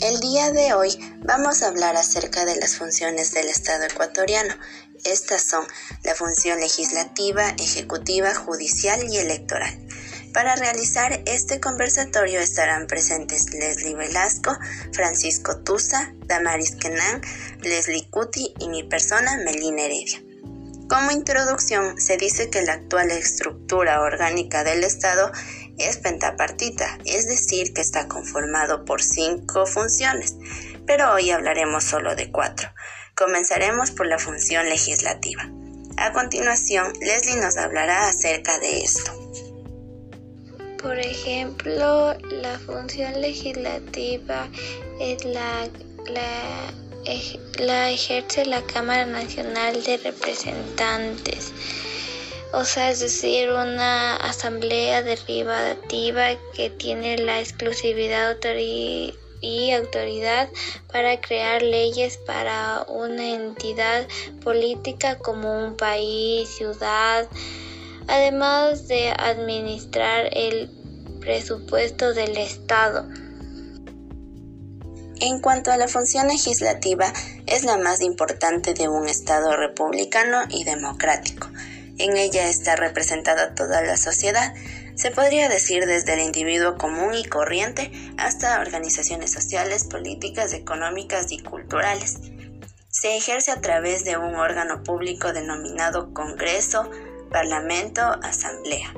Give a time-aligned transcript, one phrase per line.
[0.00, 4.54] El día de hoy vamos a hablar acerca de las funciones del Estado ecuatoriano.
[5.04, 5.66] Estas son
[6.04, 9.76] la función legislativa, ejecutiva, judicial y electoral.
[10.32, 14.56] Para realizar este conversatorio estarán presentes Leslie Velasco,
[14.92, 17.20] Francisco Tusa, Damaris Kenan,
[17.62, 20.22] Leslie Cuti y mi persona Melina Heredia.
[20.88, 25.32] Como introducción, se dice que la actual estructura orgánica del Estado
[25.78, 30.36] es pentapartita, es decir, que está conformado por cinco funciones,
[30.86, 32.70] pero hoy hablaremos solo de cuatro.
[33.14, 35.50] Comenzaremos por la función legislativa.
[35.96, 39.12] A continuación, Leslie nos hablará acerca de esto.
[40.80, 44.48] Por ejemplo, la función legislativa
[45.00, 45.68] es la,
[46.06, 46.72] la
[47.58, 51.52] la ejerce la Cámara Nacional de Representantes,
[52.52, 58.36] o sea, es decir, una asamblea derivativa que tiene la exclusividad
[59.40, 60.48] y autoridad
[60.90, 64.06] para crear leyes para una entidad
[64.42, 67.28] política como un país, ciudad,
[68.06, 70.70] además de administrar el
[71.20, 73.06] presupuesto del Estado.
[75.20, 77.12] En cuanto a la función legislativa,
[77.46, 81.47] es la más importante de un Estado republicano y democrático.
[81.98, 84.54] En ella está representada toda la sociedad,
[84.94, 91.40] se podría decir desde el individuo común y corriente hasta organizaciones sociales, políticas, económicas y
[91.40, 92.18] culturales.
[92.88, 96.90] Se ejerce a través de un órgano público denominado Congreso,
[97.30, 98.94] Parlamento, Asamblea.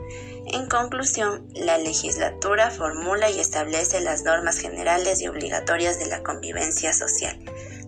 [0.46, 6.92] En conclusión, la legislatura formula y establece las normas generales y obligatorias de la convivencia
[6.92, 7.38] social.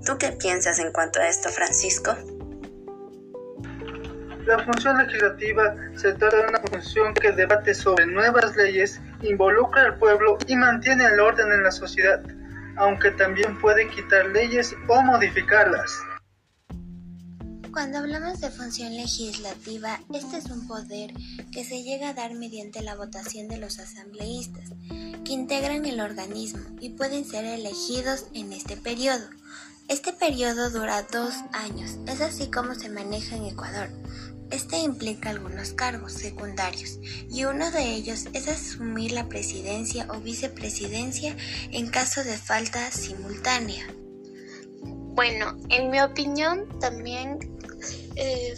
[0.05, 2.17] ¿Tú qué piensas en cuanto a esto, Francisco?
[4.47, 9.99] La función legislativa se trata de una función que debate sobre nuevas leyes, involucra al
[9.99, 12.21] pueblo y mantiene el orden en la sociedad,
[12.77, 15.93] aunque también puede quitar leyes o modificarlas.
[17.73, 21.13] Cuando hablamos de función legislativa, este es un poder
[21.53, 24.71] que se llega a dar mediante la votación de los asambleístas,
[25.25, 29.25] que integran el organismo y pueden ser elegidos en este periodo.
[29.89, 33.89] Este periodo dura dos años, es así como se maneja en Ecuador.
[34.53, 36.99] Este implica algunos cargos secundarios
[37.31, 41.35] y uno de ellos es asumir la presidencia o vicepresidencia
[41.71, 43.87] en caso de falta simultánea.
[45.15, 47.39] Bueno, en mi opinión también
[48.17, 48.55] eh,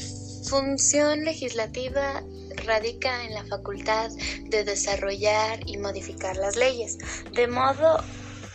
[0.49, 2.25] función legislativa
[2.67, 4.11] radica en la facultad
[4.49, 6.99] de desarrollar y modificar las leyes,
[7.33, 7.99] de modo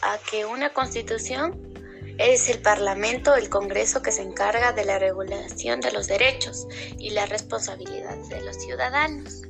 [0.02, 1.69] a que una constitución
[2.20, 6.68] es el Parlamento, el Congreso que se encarga de la regulación de los derechos
[7.00, 9.42] y la responsabilidad de los ciudadanos.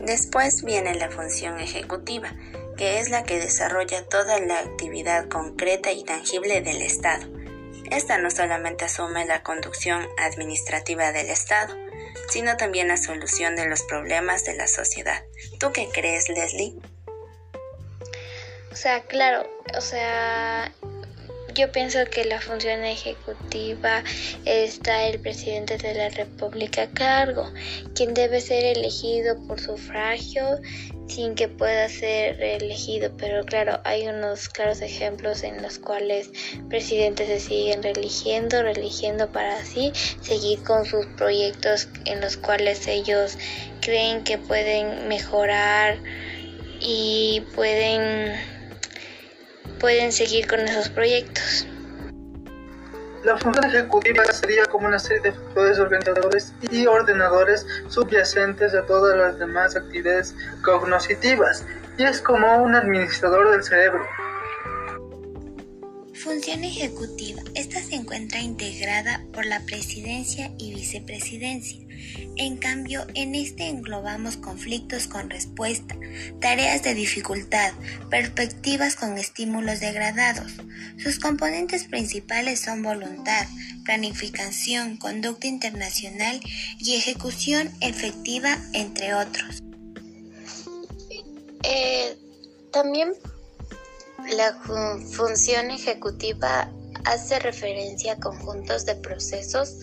[0.00, 2.34] Después viene la función ejecutiva,
[2.78, 7.26] que es la que desarrolla toda la actividad concreta y tangible del Estado
[7.92, 11.76] esta no solamente asume la conducción administrativa del Estado,
[12.30, 15.22] sino también la solución de los problemas de la sociedad.
[15.60, 16.74] ¿Tú qué crees, Leslie?
[18.70, 19.46] O sea, claro,
[19.76, 20.72] o sea,
[21.54, 24.02] yo pienso que la función ejecutiva
[24.44, 27.52] está el presidente de la República a cargo,
[27.94, 30.58] quien debe ser elegido por sufragio
[31.08, 36.30] sin que pueda ser elegido, pero claro, hay unos claros ejemplos en los cuales
[36.68, 39.92] presidentes se siguen religiendo, religiendo para así
[40.22, 43.36] seguir con sus proyectos en los cuales ellos
[43.80, 45.98] creen que pueden mejorar
[46.80, 48.51] y pueden
[49.82, 51.66] pueden seguir con esos proyectos.
[53.24, 59.16] La función ejecutiva sería como una serie de factores organizadores y ordenadores subyacentes a todas
[59.16, 60.34] las demás actividades
[60.64, 61.66] cognitivas
[61.98, 64.06] y es como un administrador del cerebro.
[66.22, 67.42] Función ejecutiva.
[67.56, 71.80] Esta se encuentra integrada por la presidencia y vicepresidencia.
[72.36, 75.96] En cambio, en este englobamos conflictos con respuesta,
[76.40, 77.72] tareas de dificultad,
[78.08, 80.52] perspectivas con estímulos degradados.
[81.02, 83.48] Sus componentes principales son voluntad,
[83.84, 86.40] planificación, conducta internacional
[86.78, 89.60] y ejecución efectiva, entre otros.
[91.64, 92.16] Eh,
[92.72, 93.12] también
[94.30, 96.70] la función ejecutiva
[97.04, 99.78] hace referencia a conjuntos de procesos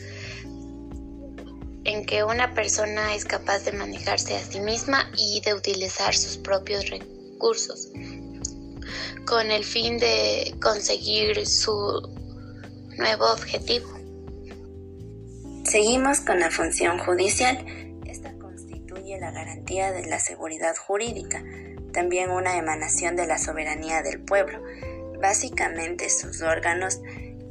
[1.83, 6.37] en que una persona es capaz de manejarse a sí misma y de utilizar sus
[6.37, 7.89] propios recursos
[9.25, 11.73] con el fin de conseguir su
[12.97, 13.87] nuevo objetivo.
[15.63, 17.63] Seguimos con la función judicial.
[18.05, 21.43] Esta constituye la garantía de la seguridad jurídica
[21.91, 24.61] también una emanación de la soberanía del pueblo.
[25.21, 27.01] Básicamente sus órganos,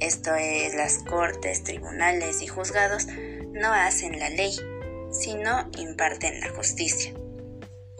[0.00, 3.06] esto es las cortes, tribunales y juzgados,
[3.52, 4.54] no hacen la ley,
[5.10, 7.12] sino imparten la justicia.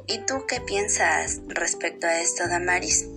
[0.06, 3.08] ¿Y tú qué piensas respecto a esto, Damaris?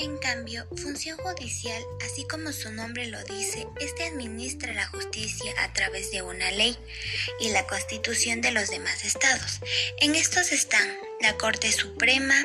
[0.00, 5.72] En cambio, función judicial, así como su nombre lo dice, este administra la justicia a
[5.72, 6.78] través de una ley
[7.40, 9.58] y la constitución de los demás estados.
[10.00, 10.88] En estos están
[11.20, 12.36] la Corte Suprema,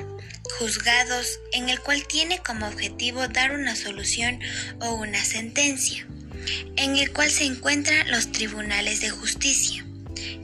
[0.58, 4.40] juzgados, en el cual tiene como objetivo dar una solución
[4.82, 6.08] o una sentencia,
[6.76, 9.86] en el cual se encuentran los tribunales de justicia.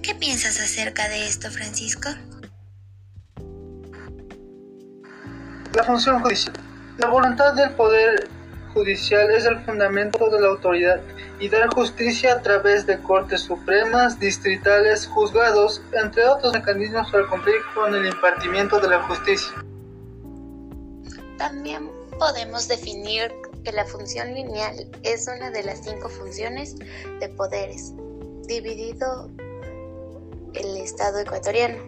[0.04, 2.10] ¿Qué piensas acerca de esto, Francisco?
[5.74, 6.69] La función judicial.
[7.00, 8.28] La voluntad del Poder
[8.74, 11.00] Judicial es el fundamento de la autoridad
[11.40, 17.56] y dar justicia a través de cortes supremas, distritales, juzgados, entre otros mecanismos para cumplir
[17.74, 19.54] con el impartimiento de la justicia.
[21.38, 23.32] También podemos definir
[23.64, 26.76] que la función lineal es una de las cinco funciones
[27.22, 27.94] de poderes,
[28.46, 29.32] dividido
[30.54, 31.82] el Estado ecuatoriano,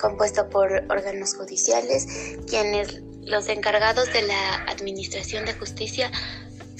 [0.00, 2.06] compuesto por órganos judiciales,
[2.46, 6.10] quienes los encargados de la administración de justicia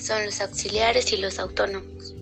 [0.00, 2.14] son los auxiliares y los autónomos.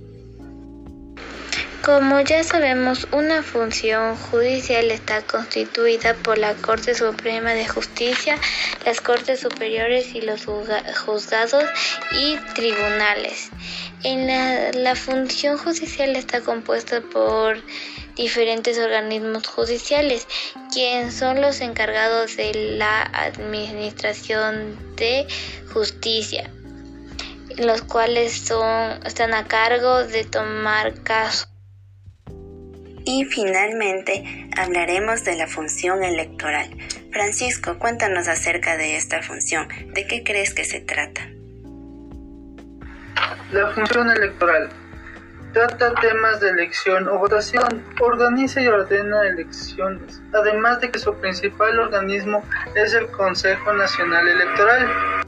[1.85, 8.39] Como ya sabemos, una función judicial está constituida por la Corte Suprema de Justicia,
[8.87, 11.65] las Cortes Superiores y los juzgados
[12.13, 13.51] y tribunales.
[14.05, 14.27] En
[14.85, 17.57] la, función judicial está compuesta por
[18.17, 20.29] diferentes organismos judiciales,
[20.71, 25.27] quienes son los encargados de la administración de
[25.73, 26.51] justicia,
[27.57, 31.49] los cuales son, están a cargo de tomar casos.
[33.07, 36.77] Y finalmente hablaremos de la función electoral.
[37.11, 39.67] Francisco, cuéntanos acerca de esta función.
[39.95, 41.34] ¿De qué crees que se trata?
[43.53, 44.71] La función electoral
[45.55, 51.79] Trata temas de elección o votación, organiza y ordena elecciones, además de que su principal
[51.79, 52.43] organismo
[52.75, 55.24] es el Consejo Nacional Electoral.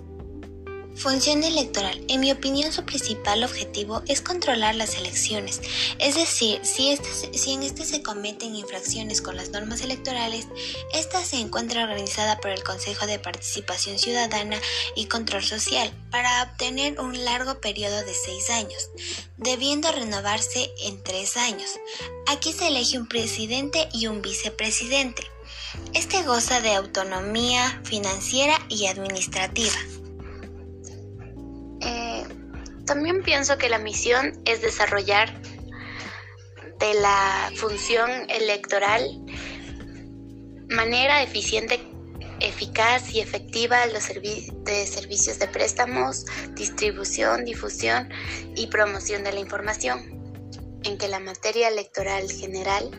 [0.97, 2.03] Función electoral.
[2.09, 5.61] En mi opinión, su principal objetivo es controlar las elecciones.
[5.99, 10.47] Es decir, si, este, si en este se cometen infracciones con las normas electorales,
[10.95, 14.59] esta se encuentra organizada por el Consejo de Participación Ciudadana
[14.95, 18.89] y Control Social para obtener un largo periodo de seis años,
[19.37, 21.69] debiendo renovarse en tres años.
[22.27, 25.31] Aquí se elige un presidente y un vicepresidente.
[25.93, 29.77] Este goza de autonomía financiera y administrativa.
[32.87, 35.41] También pienso que la misión es desarrollar
[36.79, 39.11] de la función electoral
[40.69, 41.81] manera eficiente,
[42.41, 48.09] eficaz y efectiva los de servicios de préstamos, distribución, difusión
[48.55, 50.41] y promoción de la información,
[50.85, 52.91] en que la materia electoral general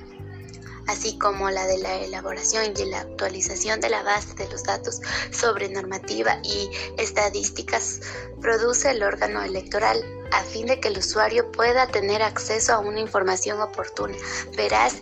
[0.87, 5.01] así como la de la elaboración y la actualización de la base de los datos
[5.31, 8.01] sobre normativa y estadísticas,
[8.41, 12.99] produce el órgano electoral a fin de que el usuario pueda tener acceso a una
[12.99, 14.15] información oportuna,
[14.55, 14.95] veraz,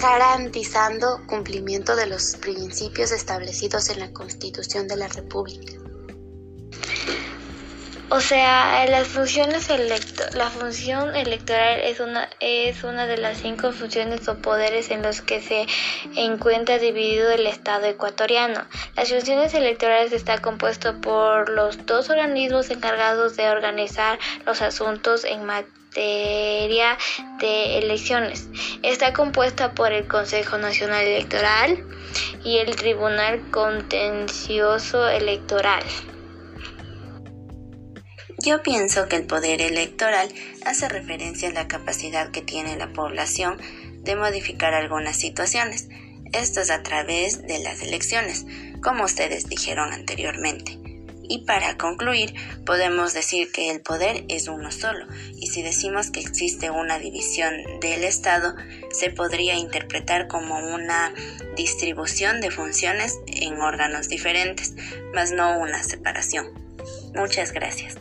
[0.00, 5.81] garantizando cumplimiento de los principios establecidos en la Constitución de la República.
[8.14, 9.70] O sea, las funciones
[10.34, 15.22] la función electoral es una, es una de las cinco funciones o poderes en los
[15.22, 15.66] que se
[16.14, 18.66] encuentra dividido el Estado ecuatoriano.
[18.96, 25.46] Las funciones electorales está compuesto por los dos organismos encargados de organizar los asuntos en
[25.46, 26.98] materia
[27.40, 28.46] de elecciones.
[28.82, 31.82] Está compuesta por el Consejo Nacional Electoral
[32.44, 35.82] y el Tribunal Contencioso Electoral.
[38.42, 40.28] Yo pienso que el poder electoral
[40.66, 43.56] hace referencia a la capacidad que tiene la población
[44.02, 45.88] de modificar algunas situaciones.
[46.32, 48.44] Esto es a través de las elecciones,
[48.82, 50.76] como ustedes dijeron anteriormente.
[51.28, 52.34] Y para concluir,
[52.66, 55.06] podemos decir que el poder es uno solo,
[55.36, 58.56] y si decimos que existe una división del Estado,
[58.90, 61.14] se podría interpretar como una
[61.56, 64.74] distribución de funciones en órganos diferentes,
[65.14, 66.50] mas no una separación.
[67.14, 67.98] Muchas gracias.